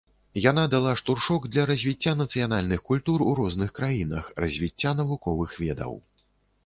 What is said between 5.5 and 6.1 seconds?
ведаў.